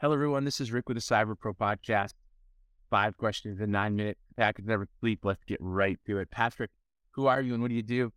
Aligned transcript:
Hello, 0.00 0.14
everyone. 0.14 0.44
This 0.44 0.60
is 0.60 0.70
Rick 0.70 0.88
with 0.88 0.96
the 0.96 1.00
Cyber 1.00 1.36
Pro 1.36 1.52
podcast. 1.52 2.12
Five 2.88 3.16
questions 3.16 3.60
in 3.60 3.72
nine 3.72 3.96
minutes. 3.96 4.20
Patrick 4.36 4.64
never 4.64 4.86
sleep. 5.00 5.24
Let's 5.24 5.42
get 5.42 5.58
right 5.60 5.98
to 6.06 6.18
it. 6.18 6.30
Patrick, 6.30 6.70
who 7.10 7.26
are 7.26 7.40
you 7.40 7.52
and 7.52 7.60
what 7.60 7.70
do 7.70 7.74
you 7.74 7.82
do? 7.82 8.12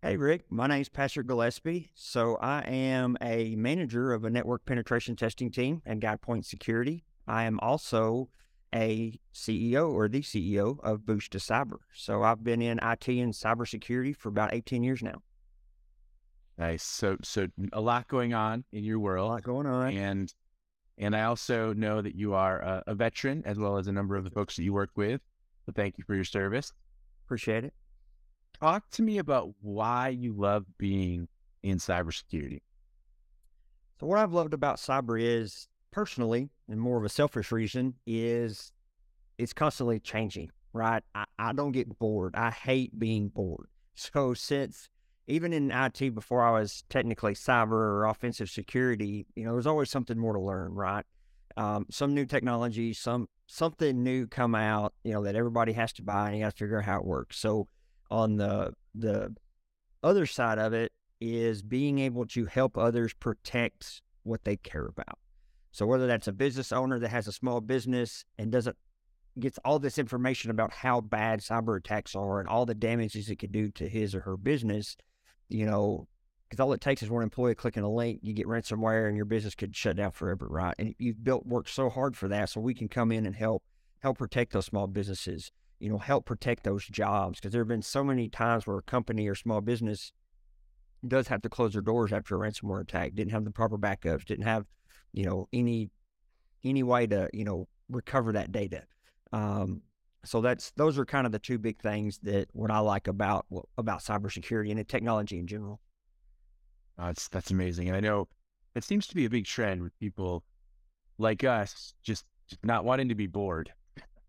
Hey, 0.00 0.16
Rick. 0.16 0.46
My 0.48 0.68
name 0.68 0.80
is 0.80 0.88
Patrick 0.88 1.26
Gillespie. 1.26 1.90
So 1.94 2.36
I 2.36 2.62
am 2.62 3.18
a 3.20 3.54
manager 3.56 4.14
of 4.14 4.24
a 4.24 4.30
network 4.30 4.64
penetration 4.64 5.16
testing 5.16 5.50
team 5.50 5.82
at 5.84 6.00
GuidePoint 6.00 6.46
Security. 6.46 7.04
I 7.28 7.44
am 7.44 7.60
also 7.60 8.30
a 8.74 9.20
CEO 9.34 9.92
or 9.92 10.08
the 10.08 10.22
CEO 10.22 10.82
of 10.82 11.04
Boots 11.04 11.28
to 11.28 11.38
Cyber. 11.40 11.80
So 11.92 12.22
I've 12.22 12.42
been 12.42 12.62
in 12.62 12.78
IT 12.78 13.06
and 13.06 13.34
cybersecurity 13.34 14.16
for 14.16 14.30
about 14.30 14.54
18 14.54 14.82
years 14.82 15.02
now. 15.02 15.20
Nice. 16.62 16.84
So, 16.84 17.16
so 17.24 17.48
a 17.72 17.80
lot 17.80 18.06
going 18.06 18.34
on 18.34 18.62
in 18.72 18.84
your 18.84 19.00
world. 19.00 19.28
A 19.28 19.32
lot 19.32 19.42
going 19.42 19.66
on. 19.66 19.96
And, 19.96 20.32
and 20.96 21.16
I 21.16 21.24
also 21.24 21.72
know 21.72 22.00
that 22.00 22.14
you 22.14 22.34
are 22.34 22.60
a, 22.60 22.84
a 22.86 22.94
veteran 22.94 23.42
as 23.44 23.58
well 23.58 23.78
as 23.78 23.88
a 23.88 23.92
number 23.92 24.14
of 24.14 24.22
the 24.22 24.30
folks 24.30 24.54
that 24.54 24.62
you 24.62 24.72
work 24.72 24.90
with. 24.94 25.20
So 25.66 25.72
thank 25.74 25.98
you 25.98 26.04
for 26.04 26.14
your 26.14 26.22
service. 26.22 26.72
Appreciate 27.26 27.64
it. 27.64 27.74
Talk 28.60 28.88
to 28.90 29.02
me 29.02 29.18
about 29.18 29.50
why 29.60 30.10
you 30.10 30.34
love 30.34 30.64
being 30.78 31.26
in 31.64 31.78
cybersecurity. 31.78 32.60
So 33.98 34.06
what 34.06 34.20
I've 34.20 34.32
loved 34.32 34.54
about 34.54 34.76
cyber 34.76 35.20
is 35.20 35.66
personally, 35.90 36.48
and 36.68 36.80
more 36.80 36.96
of 36.96 37.04
a 37.04 37.08
selfish 37.08 37.50
reason, 37.50 37.94
is 38.06 38.70
it's 39.36 39.52
constantly 39.52 39.98
changing, 39.98 40.52
right? 40.72 41.02
I, 41.12 41.24
I 41.40 41.54
don't 41.54 41.72
get 41.72 41.98
bored. 41.98 42.36
I 42.36 42.52
hate 42.52 42.96
being 43.00 43.30
bored. 43.30 43.66
So 43.94 44.32
since 44.32 44.88
even 45.26 45.52
in 45.52 45.70
IT 45.70 46.14
before 46.14 46.42
I 46.42 46.50
was 46.50 46.84
technically 46.88 47.34
cyber 47.34 47.72
or 47.72 48.06
offensive 48.06 48.50
security, 48.50 49.26
you 49.34 49.44
know, 49.44 49.52
there's 49.52 49.66
always 49.66 49.90
something 49.90 50.18
more 50.18 50.32
to 50.32 50.40
learn, 50.40 50.74
right? 50.74 51.04
Um, 51.56 51.86
some 51.90 52.14
new 52.14 52.24
technology, 52.24 52.92
some 52.92 53.28
something 53.46 54.02
new 54.02 54.26
come 54.26 54.54
out, 54.54 54.94
you 55.04 55.12
know, 55.12 55.22
that 55.24 55.36
everybody 55.36 55.72
has 55.74 55.92
to 55.94 56.02
buy 56.02 56.28
and 56.28 56.38
you 56.38 56.44
got 56.44 56.52
to 56.52 56.56
figure 56.56 56.78
out 56.78 56.84
how 56.84 56.98
it 56.98 57.04
works. 57.04 57.38
So 57.38 57.68
on 58.10 58.36
the 58.36 58.72
the 58.94 59.34
other 60.02 60.26
side 60.26 60.58
of 60.58 60.72
it 60.72 60.92
is 61.20 61.62
being 61.62 61.98
able 61.98 62.26
to 62.26 62.46
help 62.46 62.76
others 62.76 63.14
protect 63.14 64.02
what 64.24 64.44
they 64.44 64.56
care 64.56 64.86
about. 64.86 65.18
So 65.70 65.86
whether 65.86 66.06
that's 66.06 66.28
a 66.28 66.32
business 66.32 66.72
owner 66.72 66.98
that 66.98 67.08
has 67.08 67.28
a 67.28 67.32
small 67.32 67.60
business 67.60 68.24
and 68.38 68.50
doesn't 68.50 68.76
gets 69.38 69.58
all 69.64 69.78
this 69.78 69.98
information 69.98 70.50
about 70.50 70.72
how 70.72 71.00
bad 71.00 71.40
cyber 71.40 71.78
attacks 71.78 72.14
are 72.14 72.40
and 72.40 72.48
all 72.48 72.66
the 72.66 72.74
damages 72.74 73.30
it 73.30 73.36
could 73.36 73.52
do 73.52 73.70
to 73.70 73.88
his 73.88 74.14
or 74.14 74.20
her 74.20 74.36
business, 74.36 74.96
you 75.52 75.66
know, 75.66 76.08
because 76.48 76.60
all 76.60 76.72
it 76.72 76.80
takes 76.80 77.02
is 77.02 77.10
one 77.10 77.22
employee 77.22 77.54
clicking 77.54 77.82
a 77.82 77.90
link, 77.90 78.20
you 78.22 78.34
get 78.34 78.46
ransomware, 78.46 79.08
and 79.08 79.16
your 79.16 79.24
business 79.24 79.54
could 79.54 79.74
shut 79.74 79.96
down 79.96 80.10
forever, 80.10 80.46
right? 80.48 80.74
And 80.78 80.94
you've 80.98 81.24
built 81.24 81.46
worked 81.46 81.70
so 81.70 81.88
hard 81.88 82.16
for 82.16 82.28
that, 82.28 82.50
so 82.50 82.60
we 82.60 82.74
can 82.74 82.88
come 82.88 83.12
in 83.12 83.26
and 83.26 83.36
help 83.36 83.62
help 84.00 84.18
protect 84.18 84.52
those 84.52 84.66
small 84.66 84.86
businesses. 84.86 85.52
You 85.78 85.90
know, 85.90 85.98
help 85.98 86.26
protect 86.26 86.64
those 86.64 86.86
jobs 86.86 87.40
because 87.40 87.52
there 87.52 87.60
have 87.60 87.68
been 87.68 87.82
so 87.82 88.04
many 88.04 88.28
times 88.28 88.66
where 88.66 88.78
a 88.78 88.82
company 88.82 89.28
or 89.28 89.34
small 89.34 89.60
business 89.60 90.12
does 91.06 91.28
have 91.28 91.42
to 91.42 91.48
close 91.48 91.72
their 91.72 91.82
doors 91.82 92.12
after 92.12 92.36
a 92.36 92.38
ransomware 92.38 92.82
attack, 92.82 93.14
didn't 93.14 93.32
have 93.32 93.44
the 93.44 93.50
proper 93.50 93.76
backups, 93.76 94.24
didn't 94.24 94.44
have, 94.44 94.66
you 95.12 95.24
know, 95.24 95.48
any 95.52 95.90
any 96.64 96.82
way 96.82 97.06
to 97.06 97.28
you 97.32 97.44
know 97.44 97.68
recover 97.88 98.32
that 98.32 98.52
data. 98.52 98.84
Um, 99.32 99.82
so 100.24 100.40
that's 100.40 100.70
those 100.72 100.98
are 100.98 101.04
kind 101.04 101.26
of 101.26 101.32
the 101.32 101.38
two 101.38 101.58
big 101.58 101.80
things 101.80 102.18
that 102.22 102.48
what 102.52 102.70
I 102.70 102.78
like 102.78 103.08
about 103.08 103.46
about 103.76 104.00
cybersecurity 104.00 104.70
and 104.70 104.88
technology 104.88 105.38
in 105.38 105.46
general. 105.46 105.80
Oh, 106.98 107.06
that's 107.06 107.28
that's 107.28 107.50
amazing, 107.50 107.88
and 107.88 107.96
I 107.96 108.00
know 108.00 108.28
it 108.74 108.84
seems 108.84 109.06
to 109.08 109.14
be 109.14 109.24
a 109.24 109.30
big 109.30 109.46
trend 109.46 109.82
with 109.82 109.98
people 109.98 110.44
like 111.18 111.44
us 111.44 111.94
just, 112.02 112.24
just 112.48 112.64
not 112.64 112.84
wanting 112.84 113.08
to 113.08 113.14
be 113.14 113.26
bored. 113.26 113.72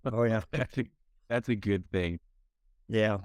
Oh 0.06 0.24
yeah, 0.24 0.42
that's 0.52 0.78
a, 0.78 0.86
that's 1.30 1.50
a 1.50 1.56
good 1.56 1.90
thing. 1.92 2.20
Yeah, 2.88 3.18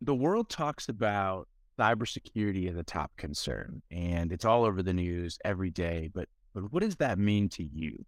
the 0.00 0.14
world 0.14 0.48
talks 0.48 0.88
about 0.88 1.48
cybersecurity 1.78 2.68
as 2.68 2.76
a 2.76 2.82
top 2.82 3.12
concern, 3.16 3.82
and 3.90 4.32
it's 4.32 4.44
all 4.44 4.64
over 4.64 4.82
the 4.82 4.92
news 4.92 5.38
every 5.44 5.70
day. 5.70 6.10
But 6.12 6.28
but 6.54 6.72
what 6.72 6.82
does 6.82 6.96
that 6.96 7.18
mean 7.18 7.48
to 7.50 7.62
you? 7.62 8.04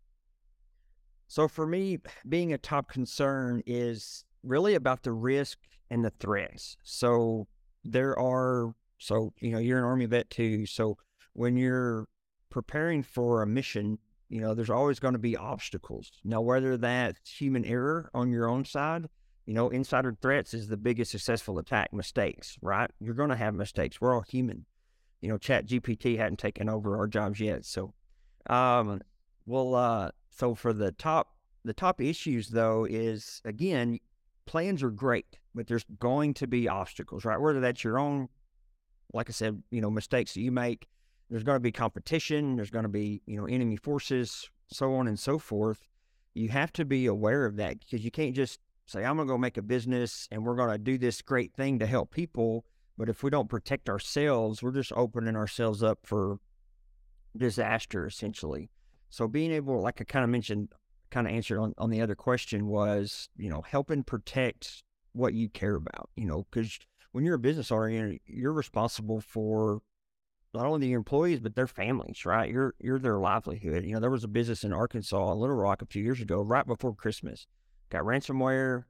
So 1.33 1.49
for 1.49 1.67
me, 1.67 1.97
being 2.29 2.53
a 2.53 2.59
top 2.59 2.91
concern 2.91 3.63
is 3.65 4.27
really 4.43 4.75
about 4.75 5.03
the 5.03 5.13
risk 5.13 5.57
and 5.89 6.05
the 6.05 6.11
threats. 6.11 6.77
So 6.83 7.49
there 7.83 8.19
are, 8.19 8.75
so, 8.99 9.33
you 9.41 9.53
know, 9.53 9.59
you're 9.59 9.79
an 9.79 9.85
Army 9.85 10.05
vet 10.05 10.29
too. 10.29 10.67
So 10.67 10.99
when 11.33 11.57
you're 11.57 12.07
preparing 12.51 13.03
for 13.03 13.41
a 13.41 13.47
mission, 13.47 13.97
you 14.29 14.43
know, 14.43 14.53
there's 14.53 14.69
always 14.69 15.01
going 15.01 15.15
to 15.15 15.19
be 15.19 15.35
obstacles. 15.35 16.13
Now, 16.23 16.43
whether 16.43 16.77
that's 16.77 17.31
human 17.31 17.65
error 17.65 18.11
on 18.13 18.31
your 18.31 18.47
own 18.47 18.67
side, 18.67 19.07
you 19.47 19.55
know, 19.55 19.71
insider 19.71 20.15
threats 20.21 20.53
is 20.53 20.69
the 20.69 20.77
biggest 20.77 21.13
successful 21.13 21.59
attack. 21.59 21.95
Mistakes, 21.95 22.59
right? 22.61 22.91
You're 23.01 23.15
going 23.15 23.31
to 23.31 23.37
have 23.37 23.55
mistakes. 23.55 24.03
We're 24.03 24.15
all 24.15 24.21
human. 24.29 24.67
You 25.23 25.31
know, 25.31 25.39
Chat 25.39 25.65
GPT 25.65 26.19
hadn't 26.19 26.41
taken 26.41 26.69
over 26.69 26.99
our 26.99 27.07
jobs 27.07 27.41
yet. 27.41 27.65
So, 27.65 27.95
um, 28.51 29.01
well, 29.47 29.75
uh, 29.75 30.11
so 30.35 30.55
for 30.55 30.73
the 30.73 30.93
top 30.93 31.37
the 31.65 31.73
top 31.73 32.01
issues 32.01 32.49
though 32.49 32.85
is 32.89 33.41
again 33.45 34.01
plans 34.47 34.83
are 34.83 34.91
great, 34.91 35.39
but 35.55 35.67
there's 35.67 35.85
going 35.99 36.35
to 36.35 36.47
be 36.47 36.69
obstacles, 36.69 37.25
right? 37.25 37.41
Whether 37.41 37.61
that's 37.61 37.85
your 37.85 37.99
own, 37.99 38.29
like 39.13 39.29
I 39.29 39.33
said, 39.33 39.63
you 39.71 39.81
know, 39.81 39.91
mistakes 39.91 40.35
that 40.35 40.41
you 40.41 40.53
make. 40.53 40.89
There's 41.31 41.45
going 41.45 41.57
to 41.57 41.61
be 41.61 41.73
competition. 41.73 42.57
There's 42.57 42.71
going 42.71 42.83
to 42.83 42.89
be 42.89 43.23
you 43.27 43.37
know 43.37 43.47
enemy 43.47 43.77
forces, 43.77 44.51
so 44.69 44.95
on 44.95 45.09
and 45.09 45.19
so 45.19 45.39
forth. 45.39 45.89
You 46.35 46.49
have 46.51 46.73
to 46.75 46.85
be 46.85 47.07
aware 47.07 47.45
of 47.47 47.57
that 47.57 47.81
because 47.81 48.05
you 48.05 48.11
can't 48.11 48.35
just 48.35 48.61
say 48.87 49.05
I'm 49.05 49.17
going 49.17 49.29
to 49.29 49.33
go 49.33 49.39
make 49.39 49.57
a 49.57 49.63
business 49.63 50.29
and 50.31 50.45
we're 50.45 50.57
going 50.57 50.71
to 50.71 50.79
do 50.79 50.99
this 50.99 51.23
great 51.23 51.55
thing 51.55 51.79
to 51.79 51.87
help 51.87 52.11
people. 52.11 52.65
But 52.99 53.09
if 53.09 53.23
we 53.23 53.31
don't 53.31 53.49
protect 53.49 53.89
ourselves, 53.89 54.63
we're 54.63 54.73
just 54.73 54.93
opening 54.95 55.37
ourselves 55.37 55.83
up 55.83 56.01
for 56.05 56.39
disaster 57.37 58.07
essentially. 58.07 58.71
So 59.13 59.29
being 59.29 59.53
able, 59.53 59.83
like 59.83 60.01
I 60.01 60.05
kind 60.05 60.25
of 60.25 60.31
mentioned, 60.31 60.71
kind 61.11 61.27
of 61.27 61.35
answered 61.35 61.61
on, 61.61 61.75
on 61.77 61.91
the 61.91 62.01
other 62.01 62.15
question 62.15 62.67
was, 62.67 63.29
you 63.37 63.51
know, 63.51 63.61
helping 63.61 64.05
protect 64.05 64.83
what 65.13 65.35
you 65.35 65.51
care 65.51 65.75
about, 65.75 66.09
you 66.17 66.25
know, 66.25 66.47
because 66.51 66.79
when 67.13 67.27
you're 67.27 67.35
a 67.35 67.39
business 67.39 67.71
owner, 67.71 68.17
you're 68.25 68.55
responsible 68.55 69.21
for 69.21 69.83
not 70.55 70.65
only 70.65 70.89
your 70.89 70.97
employees 70.97 71.41
but 71.41 71.55
their 71.55 71.67
families, 71.67 72.25
right? 72.25 72.51
You're 72.51 72.75
you're 72.79 72.99
their 72.99 73.19
livelihood. 73.19 73.85
You 73.85 73.93
know, 73.93 74.01
there 74.01 74.11
was 74.11 74.25
a 74.25 74.29
business 74.29 74.65
in 74.65 74.73
Arkansas, 74.73 75.35
Little 75.35 75.57
Rock, 75.57 75.83
a 75.83 75.87
few 75.87 76.03
years 76.03 76.23
ago, 76.23 76.41
right 76.41 76.67
before 76.67 76.95
Christmas, 76.95 77.47
got 77.91 78.05
ransomware. 78.05 78.85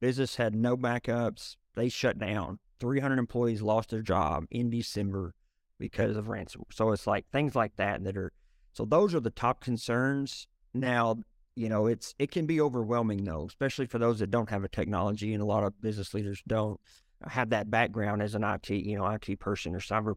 Business 0.00 0.36
had 0.36 0.54
no 0.54 0.74
backups. 0.74 1.56
They 1.74 1.90
shut 1.90 2.18
down. 2.18 2.60
300 2.80 3.18
employees 3.18 3.60
lost 3.60 3.90
their 3.90 4.00
job 4.00 4.46
in 4.50 4.70
December 4.70 5.34
because 5.78 6.16
of 6.16 6.28
ransomware. 6.28 6.72
So 6.72 6.92
it's 6.92 7.06
like 7.06 7.26
things 7.30 7.54
like 7.54 7.76
that 7.76 8.02
that 8.04 8.16
are 8.16 8.32
so 8.74 8.84
those 8.84 9.14
are 9.14 9.20
the 9.20 9.30
top 9.30 9.60
concerns. 9.60 10.46
Now, 10.74 11.18
you 11.54 11.68
know, 11.68 11.86
it's 11.86 12.14
it 12.18 12.30
can 12.30 12.46
be 12.46 12.60
overwhelming 12.60 13.24
though, 13.24 13.46
especially 13.46 13.86
for 13.86 13.98
those 13.98 14.18
that 14.18 14.30
don't 14.30 14.50
have 14.50 14.64
a 14.64 14.68
technology, 14.68 15.32
and 15.32 15.42
a 15.42 15.46
lot 15.46 15.64
of 15.64 15.80
business 15.80 16.12
leaders 16.12 16.42
don't 16.46 16.80
have 17.22 17.50
that 17.50 17.70
background 17.70 18.20
as 18.22 18.34
an 18.34 18.44
IT, 18.44 18.70
you 18.70 18.98
know, 18.98 19.06
IT 19.06 19.38
person 19.38 19.74
or 19.74 19.80
cyber 19.80 20.16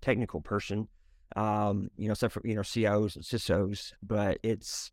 technical 0.00 0.40
person. 0.40 0.88
Um, 1.36 1.90
you 1.96 2.06
know, 2.06 2.12
except 2.12 2.32
for 2.32 2.42
you 2.44 2.54
know 2.54 2.62
CIOs 2.62 3.16
and 3.16 3.24
CISOs, 3.24 3.92
but 4.02 4.38
it's 4.42 4.92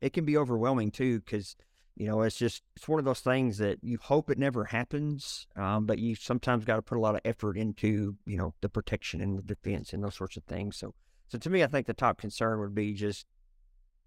it 0.00 0.12
can 0.12 0.24
be 0.24 0.36
overwhelming 0.36 0.90
too 0.90 1.20
because 1.20 1.56
you 1.96 2.06
know 2.06 2.22
it's 2.22 2.36
just 2.36 2.62
it's 2.76 2.86
one 2.86 2.98
of 2.98 3.04
those 3.04 3.20
things 3.20 3.58
that 3.58 3.78
you 3.82 3.98
hope 4.00 4.30
it 4.30 4.38
never 4.38 4.66
happens, 4.66 5.46
um, 5.56 5.86
but 5.86 5.98
you 5.98 6.14
sometimes 6.14 6.64
got 6.64 6.76
to 6.76 6.82
put 6.82 6.98
a 6.98 7.00
lot 7.00 7.14
of 7.14 7.22
effort 7.24 7.56
into 7.56 8.16
you 8.26 8.36
know 8.36 8.54
the 8.60 8.68
protection 8.68 9.20
and 9.22 9.38
the 9.38 9.42
defense 9.42 9.92
and 9.92 10.04
those 10.04 10.14
sorts 10.14 10.36
of 10.36 10.44
things. 10.44 10.76
So 10.76 10.94
so 11.32 11.38
to 11.38 11.48
me, 11.48 11.62
I 11.62 11.66
think 11.66 11.86
the 11.86 11.94
top 11.94 12.18
concern 12.18 12.60
would 12.60 12.74
be 12.74 12.92
just, 12.92 13.24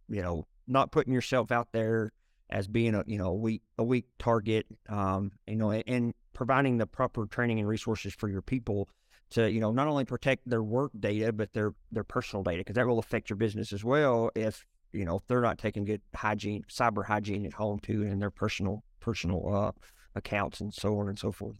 you 0.07 0.21
know, 0.21 0.45
not 0.67 0.91
putting 0.91 1.11
yourself 1.11 1.51
out 1.51 1.69
there 1.71 2.11
as 2.51 2.67
being 2.67 2.93
a 2.93 3.03
you 3.07 3.17
know 3.17 3.29
a 3.29 3.33
weak 3.33 3.63
a 3.79 3.83
weak 3.83 4.05
target, 4.19 4.67
um, 4.89 5.31
you 5.47 5.55
know, 5.55 5.71
and, 5.71 5.83
and 5.87 6.13
providing 6.33 6.77
the 6.77 6.85
proper 6.85 7.25
training 7.25 7.57
and 7.57 7.67
resources 7.67 8.13
for 8.13 8.29
your 8.29 8.43
people 8.43 8.87
to 9.31 9.49
you 9.49 9.59
know 9.59 9.71
not 9.71 9.87
only 9.87 10.05
protect 10.05 10.47
their 10.47 10.61
work 10.61 10.91
data 10.99 11.33
but 11.33 11.51
their 11.53 11.73
their 11.91 12.03
personal 12.03 12.43
data 12.43 12.59
because 12.59 12.75
that 12.75 12.85
will 12.85 12.99
affect 12.99 13.27
your 13.27 13.37
business 13.37 13.73
as 13.73 13.83
well 13.83 14.29
if 14.35 14.67
you 14.93 15.03
know 15.03 15.15
if 15.15 15.25
they're 15.25 15.41
not 15.41 15.57
taking 15.57 15.83
good 15.83 16.01
hygiene 16.13 16.63
cyber 16.69 17.03
hygiene 17.03 17.43
at 17.43 17.53
home 17.53 17.79
too 17.79 18.03
and 18.03 18.21
their 18.21 18.29
personal 18.29 18.83
personal 18.99 19.51
uh, 19.51 19.71
accounts 20.13 20.61
and 20.61 20.75
so 20.75 20.99
on 20.99 21.09
and 21.09 21.17
so 21.17 21.31
forth. 21.31 21.55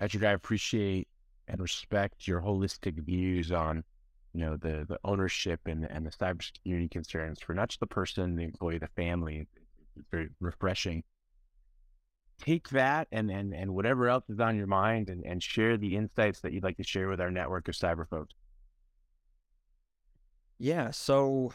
Patrick, 0.00 0.24
I 0.24 0.32
appreciate 0.32 1.06
and 1.46 1.60
respect 1.60 2.26
your 2.26 2.40
holistic 2.40 2.94
views 3.04 3.52
on 3.52 3.84
you 4.38 4.44
know 4.44 4.56
the 4.56 4.86
the 4.88 5.00
ownership 5.02 5.58
and 5.66 5.84
and 5.90 6.06
the 6.06 6.10
cybersecurity 6.10 6.88
concerns 6.88 7.40
for 7.40 7.54
not 7.54 7.70
just 7.70 7.80
the 7.80 7.88
person, 7.88 8.36
the 8.36 8.44
employee, 8.44 8.78
the 8.78 8.86
family. 8.94 9.48
It's 9.96 10.06
very 10.12 10.28
refreshing. 10.38 11.02
Take 12.40 12.68
that 12.68 13.08
and 13.10 13.32
and 13.32 13.52
and 13.52 13.74
whatever 13.74 14.08
else 14.08 14.22
is 14.28 14.38
on 14.38 14.56
your 14.56 14.68
mind, 14.68 15.08
and 15.08 15.24
and 15.26 15.42
share 15.42 15.76
the 15.76 15.96
insights 15.96 16.40
that 16.42 16.52
you'd 16.52 16.62
like 16.62 16.76
to 16.76 16.84
share 16.84 17.08
with 17.08 17.20
our 17.20 17.32
network 17.32 17.66
of 17.66 17.74
cyber 17.74 18.08
folks. 18.08 18.32
Yeah. 20.60 20.92
So 20.92 21.52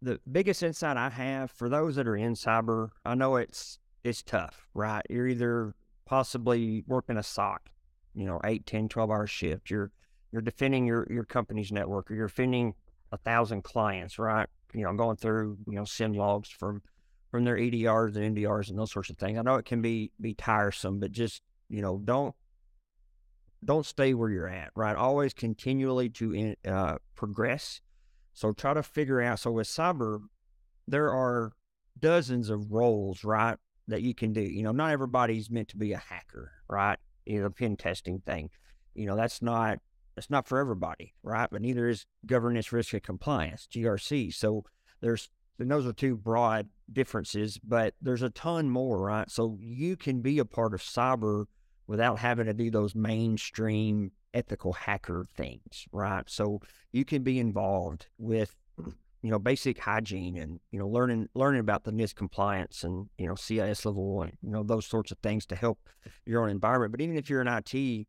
the 0.00 0.20
biggest 0.30 0.62
insight 0.62 0.96
I 0.96 1.08
have 1.08 1.50
for 1.50 1.68
those 1.68 1.96
that 1.96 2.06
are 2.06 2.16
in 2.16 2.34
cyber, 2.34 2.90
I 3.04 3.16
know 3.16 3.34
it's 3.34 3.80
it's 4.04 4.22
tough, 4.22 4.68
right? 4.74 5.02
You're 5.10 5.26
either 5.26 5.74
possibly 6.04 6.84
working 6.86 7.16
a 7.16 7.24
SOC, 7.24 7.68
you 8.14 8.26
know, 8.26 8.40
8, 8.44 8.64
10, 8.64 8.88
12 8.88 9.10
hour 9.10 9.26
shift. 9.26 9.70
You're 9.70 9.90
you're 10.32 10.42
defending 10.42 10.86
your 10.86 11.06
your 11.10 11.24
company's 11.24 11.72
network 11.72 12.10
or 12.10 12.14
you're 12.14 12.28
defending 12.28 12.74
a 13.12 13.16
thousand 13.16 13.62
clients, 13.62 14.18
right? 14.18 14.48
You 14.74 14.84
know, 14.84 14.92
going 14.94 15.16
through, 15.16 15.58
you 15.66 15.74
know, 15.74 15.84
SIEM 15.84 16.12
logs 16.12 16.48
from 16.48 16.82
from 17.30 17.44
their 17.44 17.56
EDRs 17.56 18.16
and 18.16 18.36
NDRs 18.36 18.70
and 18.70 18.78
those 18.78 18.92
sorts 18.92 19.10
of 19.10 19.18
things. 19.18 19.38
I 19.38 19.42
know 19.42 19.56
it 19.56 19.64
can 19.64 19.82
be 19.82 20.12
be 20.20 20.34
tiresome, 20.34 21.00
but 21.00 21.12
just, 21.12 21.42
you 21.68 21.82
know, 21.82 22.00
don't 22.04 22.34
don't 23.64 23.86
stay 23.86 24.14
where 24.14 24.30
you're 24.30 24.48
at, 24.48 24.70
right? 24.74 24.96
Always 24.96 25.34
continually 25.34 26.08
to 26.10 26.54
uh, 26.66 26.96
progress. 27.14 27.80
So 28.32 28.52
try 28.52 28.74
to 28.74 28.82
figure 28.82 29.20
out. 29.20 29.40
So 29.40 29.52
with 29.52 29.66
cyber, 29.66 30.20
there 30.86 31.10
are 31.12 31.52
dozens 31.98 32.50
of 32.50 32.70
roles, 32.70 33.24
right, 33.24 33.56
that 33.88 34.02
you 34.02 34.14
can 34.14 34.32
do. 34.32 34.42
You 34.42 34.62
know, 34.62 34.72
not 34.72 34.92
everybody's 34.92 35.50
meant 35.50 35.68
to 35.68 35.76
be 35.76 35.92
a 35.92 35.98
hacker, 35.98 36.52
right? 36.68 36.98
You 37.24 37.42
know, 37.42 37.50
pen 37.50 37.76
testing 37.76 38.20
thing. 38.26 38.50
You 38.94 39.06
know, 39.06 39.16
that's 39.16 39.42
not 39.42 39.78
that's 40.16 40.30
not 40.30 40.48
for 40.48 40.58
everybody, 40.58 41.14
right? 41.22 41.48
But 41.50 41.62
neither 41.62 41.88
is 41.88 42.06
governance, 42.24 42.72
risk, 42.72 42.94
and 42.94 43.02
compliance 43.02 43.68
(GRC). 43.70 44.34
So 44.34 44.64
there's 45.00 45.28
and 45.58 45.70
those 45.70 45.86
are 45.86 45.92
two 45.92 46.16
broad 46.16 46.68
differences, 46.92 47.58
but 47.58 47.94
there's 48.00 48.22
a 48.22 48.30
ton 48.30 48.68
more, 48.68 49.00
right? 49.00 49.30
So 49.30 49.58
you 49.60 49.96
can 49.96 50.20
be 50.20 50.38
a 50.38 50.44
part 50.44 50.74
of 50.74 50.80
cyber 50.82 51.46
without 51.86 52.18
having 52.18 52.46
to 52.46 52.54
do 52.54 52.70
those 52.70 52.94
mainstream 52.94 54.12
ethical 54.34 54.72
hacker 54.74 55.26
things, 55.34 55.86
right? 55.92 56.24
So 56.28 56.60
you 56.92 57.04
can 57.04 57.22
be 57.22 57.38
involved 57.38 58.06
with, 58.18 58.54
you 59.22 59.30
know, 59.30 59.38
basic 59.38 59.78
hygiene 59.78 60.36
and, 60.36 60.60
you 60.70 60.78
know, 60.78 60.88
learning 60.88 61.28
learning 61.34 61.60
about 61.60 61.84
the 61.84 61.92
NIST 61.92 62.16
compliance 62.16 62.84
and, 62.84 63.08
you 63.16 63.26
know, 63.26 63.34
CIS 63.34 63.86
level 63.86 64.22
and, 64.22 64.32
you 64.42 64.50
know, 64.50 64.62
those 64.62 64.86
sorts 64.86 65.10
of 65.10 65.18
things 65.18 65.46
to 65.46 65.56
help 65.56 65.78
your 66.26 66.42
own 66.42 66.50
environment. 66.50 66.92
But 66.92 67.00
even 67.00 67.16
if 67.16 67.30
you're 67.30 67.40
in 67.40 67.48
IT, 67.48 68.06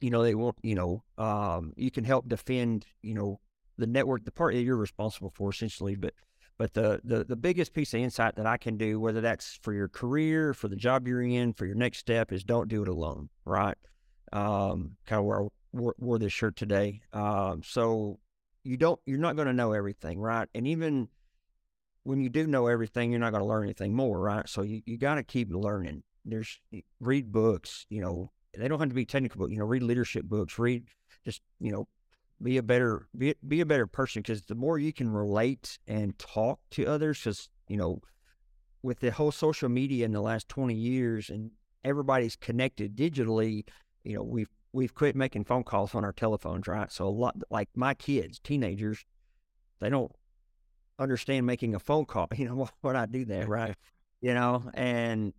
you 0.00 0.10
know, 0.10 0.22
they 0.22 0.34
won't, 0.34 0.56
you 0.62 0.74
know, 0.74 1.02
um, 1.18 1.72
you 1.76 1.90
can 1.90 2.04
help 2.04 2.28
defend, 2.28 2.86
you 3.02 3.14
know, 3.14 3.40
the 3.76 3.86
network, 3.86 4.24
the 4.24 4.32
part 4.32 4.54
that 4.54 4.62
you're 4.62 4.76
responsible 4.76 5.30
for 5.30 5.50
essentially. 5.50 5.96
But 5.96 6.14
but 6.58 6.74
the, 6.74 7.00
the 7.04 7.24
the 7.24 7.36
biggest 7.36 7.72
piece 7.72 7.94
of 7.94 8.00
insight 8.00 8.36
that 8.36 8.46
I 8.46 8.56
can 8.56 8.76
do, 8.76 9.00
whether 9.00 9.20
that's 9.20 9.58
for 9.62 9.72
your 9.72 9.88
career, 9.88 10.52
for 10.54 10.68
the 10.68 10.76
job 10.76 11.08
you're 11.08 11.22
in, 11.22 11.52
for 11.52 11.66
your 11.66 11.76
next 11.76 11.98
step, 11.98 12.32
is 12.32 12.44
don't 12.44 12.68
do 12.68 12.82
it 12.82 12.88
alone. 12.88 13.30
Right? 13.44 13.76
Um, 14.32 14.96
kind 15.06 15.20
of 15.20 15.24
where 15.24 15.42
I 15.42 15.48
wore, 15.72 15.94
wore 15.98 16.18
this 16.18 16.32
shirt 16.32 16.56
today. 16.56 17.02
Um, 17.12 17.62
so 17.64 18.18
you 18.62 18.76
don't, 18.76 19.00
you're 19.06 19.18
not 19.18 19.36
going 19.36 19.48
to 19.48 19.52
know 19.54 19.72
everything, 19.72 20.20
right? 20.20 20.48
And 20.54 20.66
even 20.66 21.08
when 22.04 22.20
you 22.20 22.28
do 22.28 22.46
know 22.46 22.66
everything, 22.66 23.10
you're 23.10 23.20
not 23.20 23.30
going 23.30 23.42
to 23.42 23.48
learn 23.48 23.64
anything 23.64 23.94
more, 23.94 24.20
right? 24.20 24.48
So 24.48 24.62
you, 24.62 24.82
you 24.86 24.98
got 24.98 25.16
to 25.16 25.22
keep 25.22 25.52
learning. 25.52 26.02
There's 26.24 26.60
read 27.00 27.32
books, 27.32 27.86
you 27.88 28.00
know, 28.00 28.30
they 28.54 28.68
don't 28.68 28.80
have 28.80 28.88
to 28.88 28.94
be 28.94 29.04
technical, 29.04 29.40
but 29.40 29.50
you 29.50 29.58
know, 29.58 29.64
read 29.64 29.82
leadership 29.82 30.24
books, 30.24 30.58
read 30.58 30.84
just 31.24 31.42
you 31.60 31.70
know 31.70 31.86
be 32.42 32.56
a 32.56 32.62
better 32.62 33.06
be, 33.16 33.34
be 33.46 33.60
a 33.60 33.66
better 33.66 33.86
person 33.86 34.22
because 34.22 34.42
the 34.42 34.54
more 34.54 34.78
you 34.78 34.92
can 34.92 35.10
relate 35.10 35.78
and 35.86 36.18
talk 36.18 36.58
to 36.70 36.86
others 36.86 37.18
because 37.18 37.48
you 37.68 37.76
know 37.76 38.00
with 38.82 39.00
the 39.00 39.10
whole 39.10 39.32
social 39.32 39.68
media 39.68 40.04
in 40.04 40.12
the 40.12 40.20
last 40.20 40.48
20 40.48 40.74
years 40.74 41.28
and 41.28 41.50
everybody's 41.84 42.36
connected 42.36 42.96
digitally 42.96 43.64
you 44.04 44.14
know 44.14 44.22
we've 44.22 44.48
we've 44.72 44.94
quit 44.94 45.16
making 45.16 45.44
phone 45.44 45.64
calls 45.64 45.94
on 45.94 46.04
our 46.04 46.12
telephones 46.12 46.66
right? 46.66 46.90
So 46.90 47.06
a 47.06 47.08
lot 47.08 47.36
like 47.50 47.68
my 47.74 47.94
kids 47.94 48.38
teenagers 48.38 49.04
they 49.80 49.90
don't 49.90 50.12
understand 50.98 51.46
making 51.46 51.74
a 51.74 51.78
phone 51.78 52.06
call 52.06 52.28
you 52.34 52.46
know 52.46 52.54
why 52.54 52.68
would 52.82 52.96
i 52.96 53.06
do 53.06 53.24
that 53.26 53.48
right? 53.48 53.74
You 54.22 54.34
know 54.34 54.70
and 54.74 55.34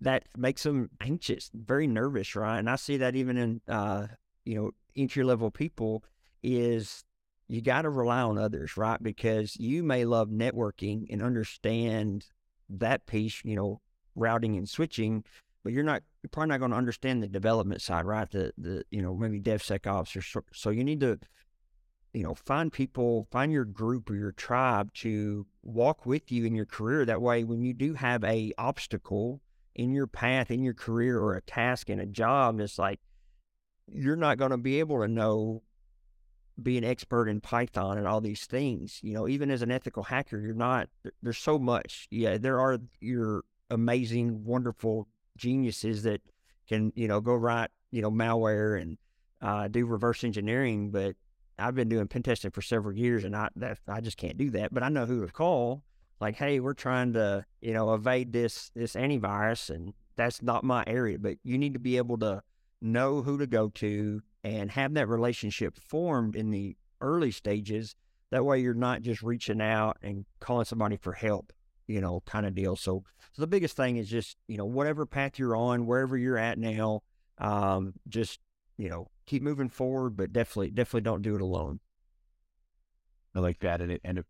that 0.00 0.24
makes 0.36 0.62
them 0.62 0.90
anxious 1.00 1.50
very 1.54 1.86
nervous 1.86 2.34
right 2.34 2.58
and 2.58 2.70
i 2.70 2.76
see 2.76 2.96
that 2.96 3.14
even 3.14 3.36
in 3.36 3.60
uh 3.68 4.06
you 4.44 4.54
know 4.54 4.70
entry 4.96 5.22
level 5.22 5.50
people 5.50 6.04
is 6.42 7.04
you 7.50 7.60
got 7.60 7.82
to 7.82 7.90
rely 7.90 8.20
on 8.20 8.38
others, 8.38 8.76
right? 8.76 9.02
Because 9.02 9.56
you 9.56 9.82
may 9.82 10.04
love 10.04 10.28
networking 10.28 11.06
and 11.10 11.20
understand 11.20 12.26
that 12.68 13.06
piece, 13.06 13.42
you 13.44 13.56
know, 13.56 13.80
routing 14.14 14.56
and 14.56 14.68
switching, 14.68 15.24
but 15.64 15.72
you're 15.72 15.82
not, 15.82 16.02
you're 16.22 16.30
probably 16.30 16.50
not 16.50 16.60
going 16.60 16.70
to 16.70 16.76
understand 16.76 17.20
the 17.22 17.26
development 17.26 17.82
side, 17.82 18.04
right? 18.04 18.30
The, 18.30 18.52
the, 18.56 18.84
you 18.92 19.02
know, 19.02 19.16
maybe 19.16 19.40
DevSecOps 19.40 20.16
or 20.16 20.22
so, 20.22 20.42
so 20.52 20.70
you 20.70 20.84
need 20.84 21.00
to, 21.00 21.18
you 22.14 22.22
know, 22.22 22.34
find 22.34 22.72
people, 22.72 23.26
find 23.32 23.50
your 23.50 23.64
group 23.64 24.08
or 24.08 24.14
your 24.14 24.32
tribe 24.32 24.94
to 24.94 25.44
walk 25.64 26.06
with 26.06 26.30
you 26.30 26.44
in 26.44 26.54
your 26.54 26.66
career. 26.66 27.04
That 27.04 27.20
way, 27.20 27.42
when 27.42 27.62
you 27.62 27.74
do 27.74 27.94
have 27.94 28.22
a 28.22 28.52
obstacle 28.58 29.40
in 29.74 29.92
your 29.92 30.06
path, 30.06 30.50
in 30.50 30.62
your 30.62 30.74
career 30.74 31.18
or 31.18 31.34
a 31.34 31.42
task 31.42 31.90
in 31.90 32.00
a 32.00 32.06
job, 32.06 32.60
it's 32.60 32.78
like, 32.78 33.00
you're 33.92 34.16
not 34.16 34.38
going 34.38 34.50
to 34.50 34.58
be 34.58 34.78
able 34.78 35.00
to 35.00 35.08
know 35.08 35.62
be 36.62 36.76
an 36.76 36.84
expert 36.84 37.28
in 37.28 37.40
Python 37.40 37.98
and 37.98 38.06
all 38.06 38.20
these 38.20 38.46
things. 38.46 39.00
You 39.02 39.14
know, 39.14 39.28
even 39.28 39.50
as 39.50 39.62
an 39.62 39.70
ethical 39.70 40.02
hacker, 40.02 40.38
you're 40.40 40.54
not. 40.54 40.88
There's 41.22 41.38
so 41.38 41.58
much. 41.58 42.06
Yeah, 42.10 42.38
there 42.38 42.60
are 42.60 42.78
your 43.00 43.44
amazing, 43.70 44.44
wonderful 44.44 45.08
geniuses 45.36 46.02
that 46.02 46.20
can 46.68 46.92
you 46.94 47.08
know 47.08 47.20
go 47.20 47.34
write 47.34 47.70
you 47.90 48.02
know 48.02 48.10
malware 48.10 48.80
and 48.80 48.98
uh, 49.40 49.68
do 49.68 49.86
reverse 49.86 50.24
engineering. 50.24 50.90
But 50.90 51.16
I've 51.58 51.74
been 51.74 51.88
doing 51.88 52.08
pen 52.08 52.22
testing 52.22 52.50
for 52.50 52.62
several 52.62 52.96
years, 52.96 53.24
and 53.24 53.34
I 53.34 53.48
that 53.56 53.78
I 53.88 54.00
just 54.00 54.16
can't 54.16 54.36
do 54.36 54.50
that. 54.50 54.72
But 54.72 54.82
I 54.82 54.88
know 54.88 55.06
who 55.06 55.26
to 55.26 55.32
call. 55.32 55.82
Like, 56.20 56.36
hey, 56.36 56.60
we're 56.60 56.74
trying 56.74 57.12
to 57.14 57.44
you 57.60 57.72
know 57.72 57.94
evade 57.94 58.32
this 58.32 58.70
this 58.74 58.94
antivirus, 58.94 59.70
and 59.70 59.94
that's 60.16 60.42
not 60.42 60.64
my 60.64 60.84
area. 60.86 61.18
But 61.18 61.38
you 61.42 61.58
need 61.58 61.74
to 61.74 61.80
be 61.80 61.96
able 61.96 62.18
to 62.18 62.42
know 62.80 63.22
who 63.22 63.38
to 63.38 63.46
go 63.46 63.68
to 63.68 64.22
and 64.42 64.70
have 64.70 64.94
that 64.94 65.08
relationship 65.08 65.76
formed 65.76 66.34
in 66.36 66.50
the 66.50 66.76
early 67.00 67.30
stages. 67.30 67.94
That 68.30 68.44
way, 68.44 68.60
you're 68.60 68.74
not 68.74 69.02
just 69.02 69.22
reaching 69.22 69.60
out 69.60 69.98
and 70.02 70.24
calling 70.38 70.64
somebody 70.64 70.96
for 70.96 71.12
help, 71.12 71.52
you 71.86 72.00
know, 72.00 72.22
kind 72.26 72.46
of 72.46 72.54
deal. 72.54 72.76
So, 72.76 73.04
so 73.32 73.42
the 73.42 73.46
biggest 73.46 73.76
thing 73.76 73.96
is 73.96 74.08
just, 74.08 74.36
you 74.46 74.56
know, 74.56 74.64
whatever 74.64 75.04
path 75.04 75.38
you're 75.38 75.56
on, 75.56 75.86
wherever 75.86 76.16
you're 76.16 76.38
at 76.38 76.58
now, 76.58 77.02
um, 77.38 77.94
just, 78.08 78.38
you 78.78 78.88
know, 78.88 79.08
keep 79.26 79.42
moving 79.42 79.68
forward, 79.68 80.16
but 80.16 80.32
definitely, 80.32 80.70
definitely 80.70 81.00
don't 81.02 81.22
do 81.22 81.34
it 81.34 81.40
alone. 81.40 81.80
I 83.34 83.40
like 83.40 83.58
that. 83.60 83.80
And 83.80 83.92
it, 83.92 84.00
and 84.04 84.18
it, 84.18 84.26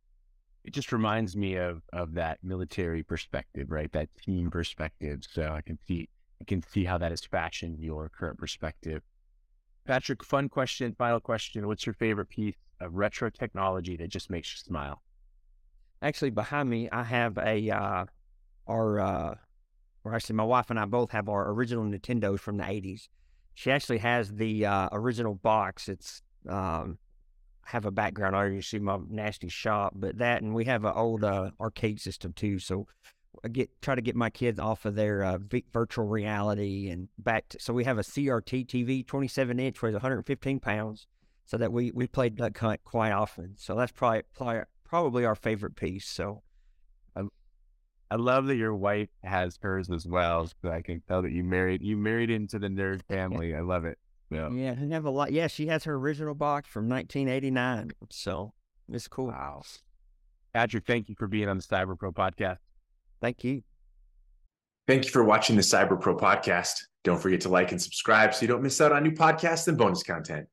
it 0.65 0.73
just 0.73 0.93
reminds 0.93 1.37
me 1.37 1.57
of, 1.57 1.83
of 1.93 2.15
that 2.15 2.39
military 2.43 3.03
perspective, 3.03 3.71
right? 3.71 3.91
That 3.93 4.09
team 4.23 4.51
perspective. 4.51 5.21
So 5.31 5.53
I 5.53 5.63
can 5.63 5.79
see, 5.87 6.09
I 6.41 6.45
can 6.45 6.63
see 6.63 6.85
how 6.85 6.99
that 6.99 7.11
has 7.13 7.25
fashioned 7.25 7.81
your 7.81 8.11
current 8.11 8.39
perspective. 8.39 9.03
Patrick, 9.87 10.23
fun 10.23 10.49
question, 10.49 10.95
final 10.99 11.21
question. 11.21 11.67
What's 11.67 11.87
your 11.87 11.95
favorite 11.95 12.29
piece 12.29 12.57
of 12.81 12.95
retro 12.95 13.31
technology 13.31 13.97
that 13.97 14.09
just 14.09 14.31
makes 14.31 14.53
you 14.53 14.59
smile? 14.59 15.03
Actually, 16.03 16.31
behind 16.31 16.69
me, 16.69 16.89
I 16.91 17.05
have 17.05 17.39
a, 17.39 17.71
uh, 17.71 18.05
our, 18.67 19.01
uh, 19.01 19.35
or 20.05 20.15
actually, 20.15 20.37
my 20.37 20.45
wife 20.45 20.71
and 20.71 20.79
I 20.79 20.85
both 20.85 21.11
have 21.11 21.29
our 21.29 21.51
original 21.51 21.85
Nintendos 21.85 22.41
from 22.41 22.59
the 22.59 22.65
80s. 22.65 23.09
She 23.55 23.71
actually 23.71 23.99
has 23.99 24.33
the 24.33 24.67
uh, 24.67 24.89
original 24.93 25.35
box. 25.35 25.89
It's, 25.89 26.23
um, 26.49 26.99
have 27.65 27.85
a 27.85 27.91
background 27.91 28.35
on 28.35 28.53
You 28.53 28.63
see 28.63 28.79
my 28.79 28.99
nasty 29.09 29.49
shop, 29.49 29.95
but 29.97 30.19
that, 30.19 30.43
and 30.43 30.55
we 30.55 30.65
have 30.65 30.85
an 30.85 30.93
old 30.95 31.25
uh, 31.25 31.51
arcade 31.61 32.01
system 32.01 32.33
too. 32.33 32.59
So 32.59 32.87
I 33.45 33.49
get 33.49 33.71
try 33.81 33.95
to 33.95 34.03
get 34.03 34.17
my 34.17 34.31
kids 34.31 34.59
off 34.59 34.85
of 34.85 34.95
their 34.95 35.23
uh, 35.23 35.39
virtual 35.73 36.07
reality 36.07 36.91
and 36.91 37.09
back 37.19 37.49
to, 37.51 37.61
so 37.61 37.73
we 37.73 37.85
have 37.85 37.99
a 37.99 38.03
CRT 38.03 38.67
TV 38.67 39.07
27 39.07 39.59
inch 39.59 39.81
weighs 39.83 39.93
115 39.93 40.61
pounds 40.61 41.07
so 41.47 41.57
that 41.57 41.73
we 41.73 41.91
we 41.93 42.07
played 42.07 42.37
duck 42.37 42.59
hunt 42.59 42.81
quite 42.85 43.13
often 43.13 43.55
so 43.57 43.75
that's 43.75 43.93
probably 43.93 44.23
probably, 44.35 44.63
probably 44.85 45.25
our 45.25 45.35
favorite 45.35 45.77
piece 45.77 46.07
so 46.07 46.43
I, 47.17 47.23
I 48.11 48.17
love 48.17 48.47
that 48.47 48.57
your 48.57 48.75
wife 48.75 49.09
has 49.23 49.59
hers 49.63 49.91
as 49.91 50.07
well 50.07 50.49
so 50.63 50.71
I 50.71 50.83
can 50.83 51.03
tell 51.09 51.23
that 51.23 51.33
you 51.33 51.45
married 51.45 51.83
you 51.83 51.97
married 51.97 52.31
into 52.31 52.59
the 52.59 52.69
nerd 52.69 53.03
family 53.09 53.55
I 53.55 53.61
love 53.61 53.85
it 53.85 53.99
yeah 54.31 54.49
yeah 54.51 54.71
and 54.71 54.93
have 54.93 55.05
a 55.05 55.11
lot 55.11 55.33
yeah 55.33 55.47
she 55.47 55.67
has 55.67 55.85
her 55.85 55.95
original 55.95 56.35
box 56.35 56.69
from 56.69 56.89
1989 56.89 57.91
so 58.11 58.53
it's 58.89 59.09
cool 59.09 59.27
wow 59.27 59.63
Patrick 60.55 60.87
thank 60.87 61.09
you 61.09 61.15
for 61.17 61.29
being 61.29 61.49
on 61.49 61.57
the 61.57 61.63
Cyber 61.63 61.99
Pro 61.99 62.13
podcast 62.13 62.59
Thank 63.21 63.45
you. 63.45 63.63
Thank 64.87 65.05
you 65.05 65.11
for 65.11 65.23
watching 65.23 65.57
the 65.57 65.63
Cyber 65.63 66.01
Pro 66.01 66.17
podcast. 66.17 66.81
Don't 67.05 67.21
forget 67.21 67.41
to 67.43 67.49
like 67.49 67.71
and 67.71 67.81
subscribe 67.81 68.35
so 68.35 68.43
you 68.43 68.49
don't 68.49 68.63
miss 68.63 68.81
out 68.81 68.93
on 68.93 69.03
new 69.03 69.13
podcasts 69.13 69.69
and 69.69 69.79
bonus 69.79 70.03
content. 70.03 70.47